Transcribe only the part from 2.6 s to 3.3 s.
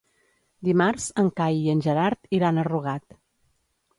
Rugat.